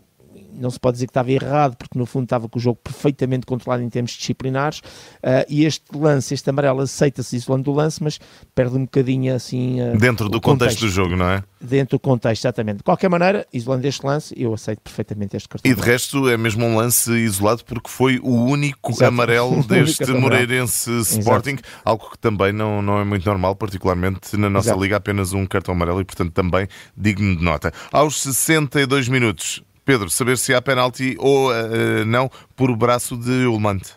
não 0.52 0.70
se 0.70 0.78
pode 0.78 0.94
dizer 0.94 1.06
que 1.06 1.10
estava 1.10 1.30
errado, 1.30 1.76
porque 1.76 1.98
no 1.98 2.06
fundo 2.06 2.24
estava 2.24 2.48
com 2.48 2.58
o 2.58 2.62
jogo 2.62 2.78
perfeitamente 2.82 3.46
controlado 3.46 3.82
em 3.82 3.88
termos 3.88 4.12
disciplinares, 4.12 4.78
uh, 4.78 5.44
e 5.48 5.64
este 5.64 5.84
lance, 5.94 6.34
este 6.34 6.48
amarelo, 6.50 6.80
aceita-se 6.80 7.36
isolando 7.36 7.70
o 7.70 7.74
lance, 7.74 8.02
mas 8.02 8.18
perde 8.54 8.76
um 8.76 8.82
bocadinho 8.82 9.34
assim... 9.34 9.80
Uh, 9.80 9.96
Dentro 9.96 10.28
do 10.28 10.40
contexto. 10.40 10.80
contexto. 10.80 10.80
do 10.80 10.88
jogo, 10.88 11.16
não 11.16 11.28
é? 11.28 11.42
Dentro 11.60 11.96
do 11.96 12.00
contexto, 12.00 12.44
exatamente. 12.44 12.78
De 12.78 12.82
qualquer 12.82 13.08
maneira, 13.08 13.46
isolando 13.52 13.86
este 13.86 14.04
lance, 14.04 14.34
eu 14.36 14.52
aceito 14.52 14.80
perfeitamente 14.80 15.36
este 15.36 15.48
cartão. 15.48 15.70
E 15.70 15.74
de 15.74 15.80
resto 15.80 16.28
é 16.28 16.36
mesmo 16.36 16.64
um 16.64 16.76
lance 16.76 17.10
isolado, 17.12 17.64
porque 17.64 17.88
foi 17.88 18.18
o 18.18 18.34
único 18.44 18.90
Exato. 18.90 19.04
amarelo 19.04 19.62
deste 19.66 20.10
Moreirense 20.12 20.90
Sporting, 21.00 21.52
Exato. 21.52 21.68
algo 21.84 22.10
que 22.10 22.18
também 22.18 22.52
não, 22.52 22.82
não 22.82 22.98
é 22.98 23.04
muito 23.04 23.24
normal, 23.24 23.54
particularmente 23.54 24.36
na 24.36 24.50
nossa 24.50 24.68
Exato. 24.68 24.82
liga, 24.82 24.96
apenas 24.96 25.32
um 25.32 25.46
cartão 25.46 25.74
amarelo 25.74 26.00
e, 26.00 26.04
portanto, 26.04 26.32
também 26.32 26.66
digno 26.96 27.36
de 27.36 27.42
nota. 27.42 27.72
Aos 27.90 28.20
62 28.22 29.08
minutos, 29.08 29.62
Pedro, 29.84 30.08
saber 30.08 30.38
se 30.38 30.54
há 30.54 30.62
penalti 30.62 31.16
ou 31.18 31.50
uh, 31.50 32.04
não 32.06 32.30
por 32.54 32.70
o 32.70 32.76
braço 32.76 33.16
de 33.16 33.46
Ulmante. 33.46 33.92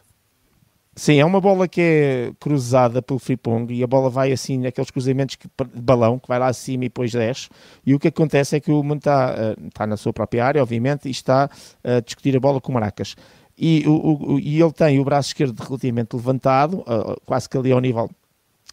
Sim, 0.97 1.19
é 1.19 1.25
uma 1.25 1.41
bola 1.41 1.67
que 1.67 1.81
é 1.81 2.31
cruzada 2.39 3.01
pelo 3.01 3.19
Fripong 3.19 3.71
e 3.73 3.83
a 3.83 3.87
bola 3.87 4.09
vai 4.09 4.31
assim 4.31 4.57
naqueles 4.57 4.89
cruzamentos 4.89 5.35
que, 5.35 5.45
de 5.47 5.81
balão 5.81 6.17
que 6.17 6.27
vai 6.27 6.39
lá 6.39 6.47
acima 6.47 6.85
e 6.85 6.87
depois 6.87 7.11
desce. 7.11 7.49
E 7.85 7.93
o 7.93 7.99
que 7.99 8.07
acontece 8.07 8.55
é 8.55 8.59
que 8.61 8.71
o 8.71 8.75
Ulman 8.75 8.97
está, 8.97 9.35
uh, 9.35 9.67
está 9.67 9.85
na 9.85 9.97
sua 9.97 10.13
própria 10.13 10.45
área, 10.45 10.61
obviamente, 10.61 11.07
e 11.07 11.11
está 11.11 11.49
a 11.83 11.99
discutir 11.99 12.35
a 12.35 12.39
bola 12.39 12.61
com 12.61 12.71
o 12.71 12.73
Maracas. 12.75 13.15
E, 13.57 13.83
o, 13.85 14.33
o, 14.33 14.39
e 14.39 14.61
ele 14.61 14.71
tem 14.71 14.99
o 14.99 15.03
braço 15.03 15.29
esquerdo 15.29 15.59
relativamente 15.59 16.13
levantado, 16.15 16.83
quase 17.25 17.47
que 17.47 17.57
ali 17.57 17.71
ao 17.71 17.79
nível 17.79 18.09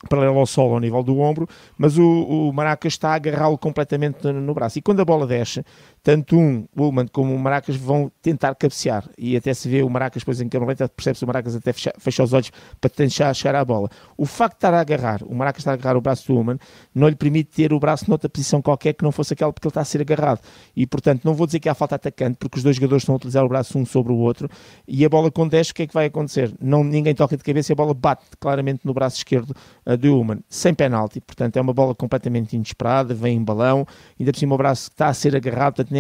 paralelo 0.09 0.39
ao 0.39 0.47
solo, 0.47 0.75
ao 0.75 0.81
nível 0.81 1.03
do 1.03 1.19
ombro, 1.19 1.49
mas 1.77 1.97
o, 1.99 2.49
o 2.49 2.53
Maracas 2.53 2.95
está 2.95 3.11
a 3.11 3.15
agarrá-lo 3.15 3.57
completamente 3.57 4.25
no, 4.25 4.33
no, 4.41 4.55
braço. 4.55 4.79
E 4.79 4.83
quando 4.83 5.01
a 5.01 5.05
bola 5.05 5.27
desce, 5.27 5.65
tanto 6.03 6.37
um, 6.37 6.67
Ullman, 6.77 7.07
como 7.07 7.35
o 7.35 7.39
Maracas 7.39 7.77
vão 7.77 8.11
tentar 8.21 8.55
cabecear. 8.57 9.09
E 9.17 9.37
até 9.37 9.55
se 9.55 9.69
vê 9.69 9.83
o 9.83 9.89
Maracas 9.89 10.23
depois 10.23 10.41
em 10.41 10.49
câmera 10.49 10.71
lenta, 10.71 10.89
percebe-se 10.89 11.25
o 11.25 11.27
Maracas 11.27 11.55
até 11.55 11.73
fecha, 11.73 11.93
fecha, 11.99 12.25
os 12.25 12.33
olhos 12.33 12.51
para 12.81 12.91
tentar 12.91 13.33
chegar 13.35 13.55
à 13.55 13.65
bola. 13.65 13.89
O 14.17 14.27
facto 14.27 14.55
de 14.55 14.57
estar 14.59 14.75
a 14.75 14.81
agarrar, 14.81 15.23
o 15.23 15.35
Maracas 15.35 15.61
estar 15.61 15.71
a 15.71 15.75
agarrar 15.75 15.97
o 15.97 16.01
braço 16.01 16.27
do 16.27 16.35
Ullman, 16.37 16.59
não 16.93 17.09
lhe 17.09 17.15
permite 17.15 17.51
ter 17.51 17.73
o 17.73 17.79
braço 17.79 18.09
noutra 18.09 18.29
posição 18.29 18.61
qualquer 18.61 18.95
que 18.95 19.05
não 19.05 19.13
fosse 19.13 19.33
aquela 19.33 19.53
porque 19.53 19.67
ele 19.67 19.71
está 19.71 19.81
a 19.81 19.85
ser 19.85 20.01
agarrado. 20.01 20.41
E 20.75 20.87
portanto, 20.87 21.25
não 21.25 21.35
vou 21.35 21.47
dizer 21.47 21.61
que 21.61 21.69
há 21.69 21.75
falta 21.75 21.95
atacante, 21.95 22.37
porque 22.39 22.57
os 22.57 22.65
dois 22.65 22.77
jogadores 22.77 23.03
estão 23.03 23.15
a 23.15 23.17
utilizar 23.17 23.45
o 23.45 23.49
braço 23.49 23.79
um 23.79 23.87
sobre 23.87 24.13
o 24.13 24.17
outro. 24.17 24.49
E 24.89 25.05
a 25.05 25.09
bola 25.09 25.31
com 25.31 25.47
10, 25.47 25.71
o 25.71 25.75
que 25.75 25.83
é 25.85 25.87
que 25.87 25.95
vai 25.95 26.07
acontecer? 26.07 26.53
Não, 26.61 26.83
ninguém 26.83 27.15
toca 27.15 27.37
de 27.37 27.45
cabeça 27.45 27.71
e 27.71 27.75
a 27.75 27.77
bola 27.77 27.95
bate 27.95 28.25
claramente 28.41 28.81
no 28.85 28.93
braço 28.93 29.19
esquerdo 29.19 29.55
uh, 29.87 29.97
do 29.97 30.17
Ullman, 30.17 30.41
sem 30.49 30.75
penalti. 30.75 31.21
Portanto, 31.21 31.57
é 31.57 31.61
uma 31.61 31.73
bola 31.73 31.95
completamente 31.95 32.57
inesperada, 32.57 33.15
vem 33.15 33.37
em 33.37 33.45
balão, 33.45 33.87
ainda 34.19 34.33
por 34.33 34.39
cima 34.39 34.55
o 34.57 34.59
braço 34.59 34.89
está 34.91 35.07
a 35.07 35.15
ser 35.15 35.37
agarrado, 35.37 35.77
portanto, 35.77 35.92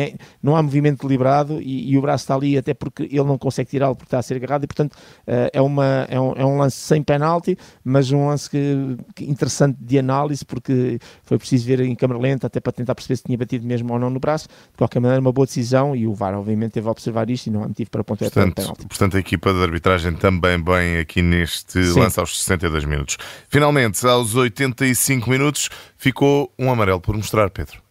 não 0.42 0.56
há 0.56 0.62
movimento 0.62 1.06
deliberado 1.06 1.60
e, 1.60 1.92
e, 1.92 1.98
o 1.98 2.02
braço 2.02 2.24
está 2.24 2.34
ali 2.34 2.56
até 2.56 2.74
porque 2.74 3.04
ele 3.04 3.24
não 3.24 3.38
consegue 3.38 3.70
tirá-lo 3.70 3.94
porque 3.94 4.06
está 4.06 4.18
a 4.18 4.22
ser 4.22 4.36
agarrado 4.36 4.64
e 4.64 4.66
portanto 4.66 4.92
uh, 4.92 5.50
é, 5.52 5.60
uma, 5.60 6.06
é, 6.08 6.20
um, 6.20 6.32
é 6.32 6.44
um 6.44 6.58
lance 6.58 6.76
sem 6.76 7.02
penalti, 7.02 7.56
mas 7.84 8.10
um 8.10 8.26
lance 8.26 8.48
que, 8.48 8.96
que 9.14 9.24
interessante 9.24 9.76
de 9.80 9.98
análise 9.98 10.44
porque 10.44 10.98
foi 11.24 11.38
preciso 11.38 11.66
ver 11.66 11.80
em 11.80 11.94
câmera 11.94 12.20
lenta 12.20 12.46
até 12.46 12.60
para 12.60 12.72
tentar 12.72 12.94
perceber 12.94 13.16
se 13.16 13.24
tinha 13.24 13.38
batido 13.38 13.66
mesmo 13.66 13.92
ou 13.92 13.98
não 13.98 14.10
no 14.10 14.20
braço. 14.20 14.48
De 14.48 14.76
qualquer 14.78 15.00
maneira, 15.00 15.20
uma 15.20 15.32
boa 15.32 15.46
decisão 15.46 15.94
e 15.94 16.06
o 16.06 16.14
VAR 16.14 16.34
obviamente 16.34 16.72
teve 16.72 16.88
a 16.88 16.90
observar 16.90 17.28
isto 17.30 17.46
e 17.46 17.50
não 17.50 17.62
há 17.62 17.68
motivo 17.68 17.90
para 17.90 18.00
apontar 18.00 18.30
portanto, 18.30 18.54
penalti. 18.54 18.86
Portanto, 18.86 19.16
a 19.16 19.20
equipa 19.20 19.52
de 19.52 19.62
arbitragem 19.62 20.12
também 20.14 20.62
bem 20.62 20.98
aqui 20.98 21.22
neste 21.22 21.82
Sim. 21.84 22.00
lance 22.00 22.18
aos 22.18 22.40
62 22.40 22.84
minutos. 22.84 23.18
Finalmente, 23.48 24.04
aos 24.06 24.34
85 24.34 25.28
minutos, 25.28 25.68
ficou 25.96 26.52
um 26.58 26.70
amarelo 26.70 27.00
por 27.00 27.16
mostrar, 27.16 27.50
Pedro. 27.50 27.82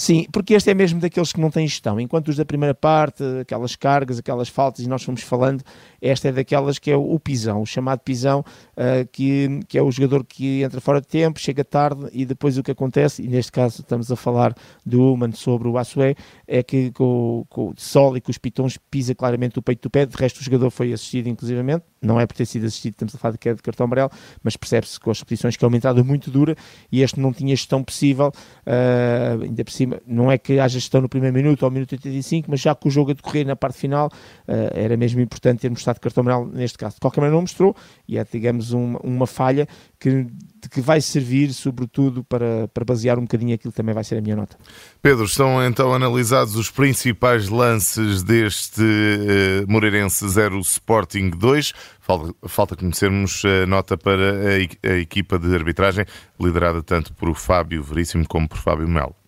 Sim, 0.00 0.24
porque 0.32 0.54
este 0.54 0.70
é 0.70 0.72
mesmo 0.72 0.98
daqueles 0.98 1.30
que 1.30 1.38
não 1.38 1.50
têm 1.50 1.68
gestão. 1.68 2.00
Enquanto 2.00 2.28
os 2.28 2.36
da 2.36 2.42
primeira 2.42 2.74
parte, 2.74 3.22
aquelas 3.42 3.76
cargas, 3.76 4.18
aquelas 4.18 4.48
faltas, 4.48 4.82
e 4.82 4.88
nós 4.88 5.02
fomos 5.02 5.20
falando, 5.20 5.62
esta 6.00 6.28
é 6.28 6.32
daquelas 6.32 6.78
que 6.78 6.90
é 6.90 6.96
o, 6.96 7.20
pisão, 7.20 7.60
o 7.60 7.66
chamado 7.66 7.98
pisão, 7.98 8.40
uh, 8.40 9.06
que, 9.12 9.60
que 9.68 9.76
é 9.76 9.82
o 9.82 9.90
jogador 9.90 10.24
que 10.24 10.62
entra 10.62 10.80
fora 10.80 11.02
de 11.02 11.06
tempo, 11.06 11.38
chega 11.38 11.62
tarde 11.62 12.06
e 12.14 12.24
depois 12.24 12.56
o 12.56 12.62
que 12.62 12.70
acontece, 12.70 13.22
e 13.22 13.28
neste 13.28 13.52
caso 13.52 13.82
estamos 13.82 14.10
a 14.10 14.16
falar 14.16 14.54
do 14.86 15.12
Human 15.12 15.32
sobre 15.32 15.68
o 15.68 15.76
Assué, 15.76 16.14
é 16.48 16.62
que 16.62 16.90
com, 16.92 17.44
com 17.50 17.68
o 17.68 17.74
sol 17.76 18.16
e 18.16 18.22
com 18.22 18.30
os 18.30 18.38
pitons 18.38 18.78
pisa 18.90 19.14
claramente 19.14 19.58
o 19.58 19.62
peito 19.62 19.82
do 19.82 19.90
pé, 19.90 20.06
de 20.06 20.16
resto 20.16 20.40
o 20.40 20.42
jogador 20.42 20.70
foi 20.70 20.94
assistido 20.94 21.26
inclusivamente, 21.26 21.84
não 22.00 22.18
é 22.18 22.26
por 22.26 22.34
ter 22.34 22.46
sido 22.46 22.64
assistido, 22.64 22.94
estamos 22.94 23.14
a 23.14 23.18
falar 23.18 23.32
de 23.32 23.38
queda 23.38 23.56
de 23.56 23.62
cartão 23.62 23.84
amarelo, 23.84 24.10
mas 24.42 24.56
percebe-se 24.56 24.98
com 24.98 25.10
as 25.10 25.18
repetições 25.18 25.58
que 25.58 25.64
é 25.64 25.68
uma 25.68 25.76
entrada 25.76 26.02
muito 26.02 26.30
dura 26.30 26.56
e 26.90 27.02
este 27.02 27.20
não 27.20 27.34
tinha 27.34 27.54
gestão 27.54 27.84
possível, 27.84 28.32
uh, 28.66 29.42
ainda 29.42 29.62
por 29.62 29.70
cima 29.70 29.89
não 30.06 30.30
é 30.30 30.38
que 30.38 30.58
haja 30.58 30.78
gestão 30.78 31.00
no 31.00 31.08
primeiro 31.08 31.34
minuto 31.36 31.62
ou 31.62 31.70
minuto 31.70 31.92
85, 31.92 32.50
mas 32.50 32.60
já 32.60 32.74
que 32.74 32.88
o 32.88 32.90
jogo 32.90 33.10
a 33.10 33.14
decorrer 33.14 33.46
na 33.46 33.56
parte 33.56 33.78
final, 33.78 34.08
uh, 34.08 34.70
era 34.72 34.96
mesmo 34.96 35.20
importante 35.20 35.60
ter 35.60 35.70
mostrado 35.70 36.00
cartão 36.00 36.22
amarelo 36.22 36.50
neste 36.52 36.78
caso. 36.78 36.94
De 36.96 37.00
qualquer 37.00 37.20
maneira 37.20 37.34
não 37.34 37.42
mostrou 37.42 37.74
e 38.08 38.18
é, 38.18 38.26
digamos, 38.30 38.72
uma, 38.72 38.98
uma 39.00 39.26
falha 39.26 39.68
que, 39.98 40.26
que 40.70 40.80
vai 40.80 41.00
servir 41.00 41.52
sobretudo 41.52 42.24
para, 42.24 42.68
para 42.68 42.84
basear 42.84 43.18
um 43.18 43.22
bocadinho 43.22 43.54
aquilo 43.54 43.72
que 43.72 43.76
também 43.76 43.94
vai 43.94 44.04
ser 44.04 44.18
a 44.18 44.20
minha 44.20 44.36
nota. 44.36 44.56
Pedro, 45.02 45.24
estão 45.24 45.64
então 45.64 45.92
analisados 45.94 46.56
os 46.56 46.70
principais 46.70 47.48
lances 47.48 48.22
deste 48.22 48.82
uh, 48.82 49.70
Moreirense 49.70 50.28
0 50.28 50.58
Sporting 50.60 51.30
2. 51.30 51.72
Falta, 52.00 52.34
falta 52.48 52.76
conhecermos 52.76 53.42
a 53.44 53.66
nota 53.66 53.96
para 53.96 54.32
a, 54.32 54.90
a 54.92 54.96
equipa 54.96 55.38
de 55.38 55.54
arbitragem, 55.54 56.04
liderada 56.40 56.82
tanto 56.82 57.12
por 57.14 57.32
Fábio 57.34 57.82
Veríssimo 57.82 58.26
como 58.26 58.48
por 58.48 58.58
Fábio 58.58 58.88
Melo. 58.88 59.19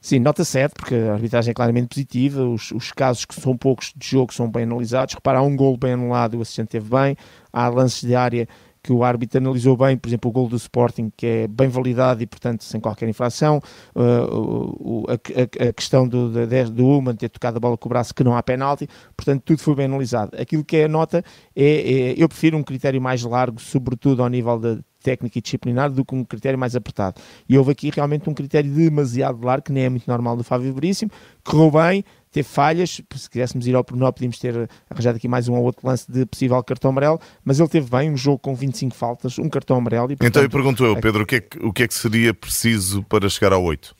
Sim, 0.00 0.18
nota 0.20 0.44
7, 0.44 0.72
porque 0.74 0.94
a 0.94 1.12
arbitragem 1.12 1.50
é 1.50 1.54
claramente 1.54 1.88
positiva, 1.88 2.42
os, 2.42 2.72
os, 2.72 2.90
casos 2.90 3.26
que 3.26 3.38
são 3.38 3.54
poucos 3.54 3.92
de 3.94 4.08
jogo 4.08 4.32
são 4.32 4.50
bem 4.50 4.62
analisados. 4.62 5.14
Repara, 5.14 5.40
há 5.40 5.42
um 5.42 5.54
gol 5.54 5.76
bem 5.76 5.92
anulado, 5.92 6.38
o 6.38 6.42
assistente 6.42 6.68
teve 6.68 6.88
bem, 6.88 7.14
há 7.52 7.68
lances 7.68 8.00
de 8.00 8.14
área 8.14 8.48
que 8.82 8.92
o 8.92 9.04
árbitro 9.04 9.38
analisou 9.38 9.76
bem, 9.76 9.96
por 9.98 10.08
exemplo, 10.08 10.30
o 10.30 10.32
gol 10.32 10.48
do 10.48 10.56
Sporting, 10.56 11.12
que 11.14 11.26
é 11.26 11.48
bem 11.48 11.68
validado 11.68 12.22
e, 12.22 12.26
portanto, 12.26 12.64
sem 12.64 12.80
qualquer 12.80 13.08
infração. 13.08 13.60
Uh, 13.94 15.04
a, 15.06 15.64
a, 15.64 15.68
a, 15.68 15.72
questão 15.74 16.08
do, 16.08 16.30
do 16.72 16.86
Uman 16.86 17.14
ter 17.14 17.28
tocado 17.28 17.58
a 17.58 17.60
bola 17.60 17.76
com 17.76 17.88
o 17.88 17.90
braço, 17.90 18.14
que 18.14 18.24
não 18.24 18.34
há 18.34 18.42
penalti, 18.42 18.88
portanto, 19.14 19.42
tudo 19.44 19.58
foi 19.58 19.74
bem 19.74 19.84
analisado. 19.84 20.34
Aquilo 20.40 20.64
que 20.64 20.78
é 20.78 20.84
a 20.84 20.88
nota 20.88 21.22
é, 21.54 21.64
é 21.64 22.14
eu 22.16 22.26
prefiro 22.26 22.56
um 22.56 22.62
critério 22.62 23.00
mais 23.02 23.22
largo, 23.22 23.60
sobretudo 23.60 24.22
ao 24.22 24.30
nível 24.30 24.58
da 24.58 24.78
técnica 25.00 25.38
e 25.38 25.42
disciplinar 25.42 25.90
do 25.90 26.04
que 26.04 26.14
um 26.14 26.24
critério 26.24 26.58
mais 26.58 26.76
apertado. 26.76 27.20
E 27.48 27.56
houve 27.56 27.72
aqui 27.72 27.90
realmente 27.90 28.28
um 28.28 28.34
critério 28.34 28.70
demasiado 28.70 29.44
largo, 29.44 29.64
que 29.64 29.72
nem 29.72 29.84
é 29.84 29.88
muito 29.88 30.06
normal 30.06 30.36
do 30.36 30.44
Fábio 30.44 30.72
Veríssimo, 30.72 31.10
correu 31.44 31.70
bem, 31.70 32.04
teve 32.30 32.48
falhas, 32.48 33.00
se 33.14 33.30
quiséssemos 33.30 33.66
ir 33.66 33.74
ao 33.74 33.82
pormenor 33.82 34.12
podíamos 34.12 34.38
ter 34.38 34.68
arranjado 34.88 35.16
aqui 35.16 35.26
mais 35.26 35.48
um 35.48 35.54
ou 35.54 35.64
outro 35.64 35.86
lance 35.86 36.10
de 36.10 36.24
possível 36.26 36.62
cartão 36.62 36.90
amarelo, 36.90 37.20
mas 37.44 37.58
ele 37.58 37.68
teve 37.68 37.90
bem, 37.90 38.10
um 38.10 38.16
jogo 38.16 38.38
com 38.38 38.54
25 38.54 38.94
faltas, 38.94 39.38
um 39.38 39.48
cartão 39.48 39.76
amarelo. 39.76 40.12
E, 40.12 40.16
portanto, 40.16 40.30
então 40.30 40.42
eu 40.42 40.50
pergunto 40.50 40.84
eu, 40.84 40.96
Pedro, 41.00 41.24
o 41.24 41.26
que, 41.26 41.36
é 41.36 41.40
que, 41.40 41.58
o 41.58 41.72
que 41.72 41.82
é 41.82 41.88
que 41.88 41.94
seria 41.94 42.32
preciso 42.32 43.02
para 43.02 43.28
chegar 43.28 43.52
ao 43.52 43.62
8? 43.62 43.99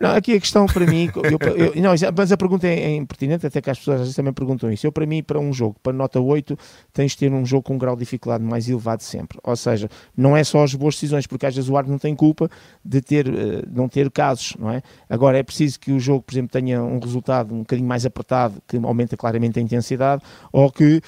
Não, 0.00 0.10
aqui 0.10 0.34
a 0.34 0.40
questão 0.40 0.66
para 0.66 0.86
mim, 0.86 1.10
eu, 1.16 1.74
eu, 1.74 1.82
não, 1.82 1.90
mas 2.16 2.30
a 2.30 2.36
pergunta 2.36 2.68
é, 2.68 2.74
é 2.74 2.94
impertinente, 2.94 3.46
até 3.46 3.60
que 3.60 3.68
as 3.68 3.78
pessoas 3.78 3.96
às 3.96 4.00
vezes 4.02 4.16
também 4.16 4.32
perguntam 4.32 4.70
isso. 4.70 4.86
Eu, 4.86 4.92
para 4.92 5.04
mim, 5.04 5.22
para 5.22 5.40
um 5.40 5.52
jogo, 5.52 5.76
para 5.82 5.92
nota 5.92 6.20
8, 6.20 6.56
tens 6.92 7.12
de 7.12 7.18
ter 7.18 7.32
um 7.32 7.44
jogo 7.44 7.64
com 7.64 7.74
um 7.74 7.78
grau 7.78 7.96
de 7.96 8.00
dificuldade 8.00 8.44
mais 8.44 8.68
elevado 8.68 9.02
sempre. 9.02 9.38
Ou 9.42 9.56
seja, 9.56 9.88
não 10.16 10.36
é 10.36 10.44
só 10.44 10.62
as 10.62 10.72
boas 10.74 10.94
decisões, 10.94 11.26
porque 11.26 11.46
às 11.46 11.54
vezes 11.54 11.68
o 11.68 11.76
árbitro 11.76 11.92
não 11.92 11.98
tem 11.98 12.14
culpa 12.14 12.48
de 12.84 13.00
ter, 13.00 13.28
uh, 13.28 13.66
não 13.72 13.88
ter 13.88 14.08
casos, 14.10 14.54
não 14.58 14.70
é? 14.70 14.82
Agora, 15.10 15.36
é 15.36 15.42
preciso 15.42 15.80
que 15.80 15.90
o 15.90 15.98
jogo, 15.98 16.22
por 16.22 16.32
exemplo, 16.32 16.50
tenha 16.52 16.80
um 16.80 17.00
resultado 17.00 17.52
um 17.52 17.60
bocadinho 17.60 17.88
mais 17.88 18.06
apertado, 18.06 18.62
que 18.68 18.76
aumenta 18.76 19.16
claramente 19.16 19.58
a 19.58 19.62
intensidade, 19.62 20.22
ou 20.52 20.70
que 20.70 20.98
uh, 20.98 21.02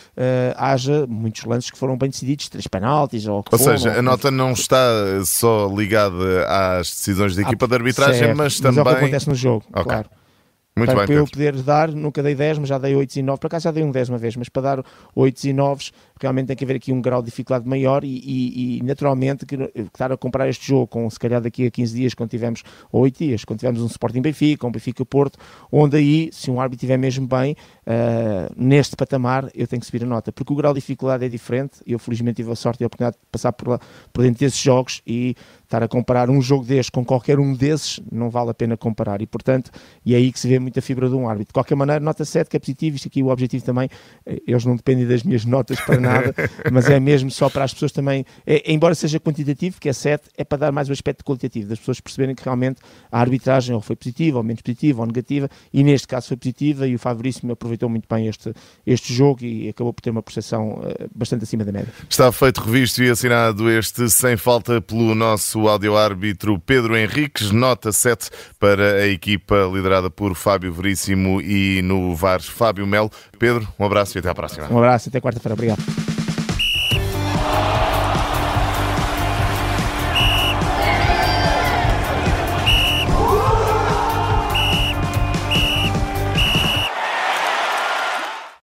haja 0.56 1.06
muitos 1.06 1.44
lances 1.44 1.70
que 1.70 1.78
foram 1.78 1.96
bem 1.96 2.10
decididos, 2.10 2.48
três 2.48 2.66
penaltis, 2.66 3.26
ou 3.26 3.44
Ou 3.50 3.58
seja, 3.58 3.92
a 3.92 4.02
nota 4.02 4.32
não 4.32 4.50
está 4.50 4.78
só 5.24 5.72
ligada 5.72 6.46
às 6.48 6.88
decisões 6.88 7.36
da 7.36 7.42
equipa 7.42 7.66
ah, 7.66 7.68
de 7.68 7.74
arbitragem, 7.74 8.18
certo, 8.18 8.36
mas 8.36 8.58
também 8.58 8.79
é 8.88 8.92
o 8.92 8.94
que 8.94 9.04
acontece 9.04 9.28
no 9.28 9.34
jogo, 9.34 9.64
okay. 9.70 9.84
claro. 9.84 10.10
Muito 10.76 10.90
para, 10.92 11.00
bem, 11.00 11.06
para 11.06 11.14
eu 11.16 11.26
poder 11.26 11.62
dar, 11.62 11.92
nunca 11.92 12.22
dei 12.22 12.34
10, 12.34 12.58
mas 12.58 12.68
já 12.68 12.78
dei 12.78 12.94
8 12.94 13.16
e 13.16 13.22
9. 13.22 13.40
Para 13.40 13.50
cá 13.50 13.58
já 13.58 13.70
dei 13.70 13.82
um 13.82 13.90
10 13.90 14.08
uma 14.08 14.18
vez, 14.18 14.36
mas 14.36 14.48
para 14.48 14.62
dar 14.62 14.84
8 15.14 15.44
e 15.44 15.52
9 15.52 15.90
realmente 16.20 16.46
tem 16.48 16.56
que 16.56 16.64
haver 16.64 16.76
aqui 16.76 16.92
um 16.92 17.00
grau 17.00 17.20
de 17.20 17.26
dificuldade 17.26 17.68
maior 17.68 18.04
e, 18.04 18.08
e, 18.08 18.78
e 18.78 18.82
naturalmente 18.82 19.44
que, 19.44 19.56
estar 19.74 20.12
a 20.12 20.16
comprar 20.16 20.48
este 20.48 20.68
jogo 20.68 20.86
com 20.86 21.08
se 21.10 21.18
calhar 21.18 21.40
daqui 21.40 21.66
a 21.66 21.70
15 21.70 21.94
dias, 21.94 22.14
quando 22.14 22.30
tivermos, 22.30 22.62
ou 22.92 23.02
8 23.02 23.18
dias, 23.18 23.44
quando 23.44 23.58
tivermos 23.58 23.82
um 23.82 23.86
Sporting 23.86 24.22
Benfica, 24.22 24.66
um 24.66 24.70
Benfica 24.70 25.04
Porto, 25.04 25.38
onde 25.72 25.96
aí, 25.96 26.30
se 26.32 26.50
um 26.50 26.60
árbitro 26.60 26.84
estiver 26.84 26.98
mesmo 26.98 27.26
bem, 27.26 27.56
uh, 27.86 28.52
neste 28.56 28.96
patamar, 28.96 29.50
eu 29.54 29.66
tenho 29.66 29.80
que 29.80 29.86
subir 29.86 30.04
a 30.04 30.06
nota, 30.06 30.30
porque 30.30 30.52
o 30.52 30.56
grau 30.56 30.72
de 30.72 30.80
dificuldade 30.80 31.24
é 31.24 31.28
diferente. 31.28 31.80
Eu 31.86 31.98
felizmente 31.98 32.36
tive 32.36 32.52
a 32.52 32.56
sorte 32.56 32.82
e 32.82 32.84
a 32.84 32.86
oportunidade 32.86 33.16
de 33.16 33.26
passar 33.30 33.52
por, 33.52 33.68
lá, 33.68 33.80
por 34.12 34.22
dentro 34.22 34.40
desses 34.40 34.60
jogos 34.60 35.02
e 35.06 35.34
estar 35.70 35.84
a 35.84 35.88
comparar 35.88 36.28
um 36.28 36.42
jogo 36.42 36.64
deste 36.64 36.90
com 36.90 37.04
qualquer 37.04 37.38
um 37.38 37.54
desses, 37.54 38.00
não 38.10 38.28
vale 38.28 38.50
a 38.50 38.54
pena 38.54 38.76
comparar. 38.76 39.22
E 39.22 39.26
portanto, 39.26 39.70
e 40.04 40.14
é 40.14 40.16
aí 40.16 40.32
que 40.32 40.40
se 40.40 40.48
vê 40.48 40.58
muita 40.58 40.82
fibra 40.82 41.08
de 41.08 41.14
um 41.14 41.28
árbitro. 41.28 41.48
De 41.48 41.52
qualquer 41.52 41.76
maneira, 41.76 42.00
nota 42.00 42.24
7 42.24 42.50
que 42.50 42.56
é 42.56 42.60
positivo, 42.60 42.96
isto 42.96 43.06
aqui 43.06 43.22
o 43.22 43.28
objetivo 43.28 43.64
também, 43.64 43.88
eh, 44.26 44.42
eles 44.46 44.64
não 44.64 44.74
dependem 44.74 45.06
das 45.06 45.22
minhas 45.22 45.44
notas 45.44 45.80
para 45.80 46.00
nada 46.00 46.34
mas 46.72 46.88
é 46.88 46.98
mesmo 46.98 47.30
só 47.30 47.48
para 47.48 47.64
as 47.64 47.72
pessoas 47.72 47.92
também, 47.92 48.24
é, 48.46 48.72
embora 48.72 48.94
seja 48.94 49.20
quantitativo, 49.20 49.80
que 49.80 49.88
é 49.88 49.92
7, 49.92 50.28
é 50.36 50.44
para 50.44 50.58
dar 50.58 50.72
mais 50.72 50.88
o 50.88 50.92
aspecto 50.92 51.24
qualitativo, 51.24 51.68
das 51.68 51.78
pessoas 51.78 52.00
perceberem 52.00 52.34
que 52.34 52.42
realmente 52.42 52.80
a 53.10 53.20
arbitragem 53.20 53.74
ou 53.74 53.80
foi 53.80 53.94
positiva, 53.94 54.38
ou 54.38 54.44
menos 54.44 54.62
positiva, 54.62 55.00
ou 55.00 55.06
negativa, 55.06 55.48
e 55.72 55.84
neste 55.84 56.08
caso 56.08 56.28
foi 56.28 56.36
positiva, 56.36 56.86
e 56.86 56.94
o 56.94 56.98
Favoríssimo 56.98 57.52
aproveitou 57.52 57.88
muito 57.88 58.06
bem 58.12 58.26
este, 58.26 58.52
este 58.86 59.12
jogo 59.12 59.44
e 59.44 59.68
acabou 59.68 59.92
por 59.92 60.00
ter 60.00 60.10
uma 60.10 60.22
percepção 60.22 60.80
uh, 60.80 61.10
bastante 61.14 61.44
acima 61.44 61.64
da 61.64 61.72
média. 61.72 61.92
Está 62.08 62.32
feito, 62.32 62.60
revisto 62.60 63.02
e 63.02 63.10
assinado 63.10 63.70
este 63.70 64.08
sem 64.10 64.36
falta 64.36 64.80
pelo 64.80 65.14
nosso 65.14 65.59
áudio-árbitro 65.68 66.58
Pedro 66.58 66.96
Henriques, 66.96 67.50
nota 67.50 67.92
7 67.92 68.30
para 68.58 68.94
a 68.94 69.06
equipa 69.06 69.68
liderada 69.72 70.10
por 70.10 70.34
Fábio 70.34 70.72
Veríssimo 70.72 71.40
e 71.40 71.82
no 71.82 72.14
VAR 72.14 72.40
Fábio 72.40 72.86
Melo. 72.86 73.10
Pedro, 73.38 73.66
um 73.78 73.84
abraço 73.84 74.16
e 74.16 74.20
até 74.20 74.30
à 74.30 74.34
próxima. 74.34 74.68
Um 74.70 74.78
abraço, 74.78 75.08
até 75.08 75.20
quarta-feira. 75.20 75.54
Obrigado. 75.54 76.09